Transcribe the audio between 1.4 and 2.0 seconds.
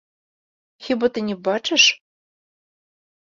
бачыш?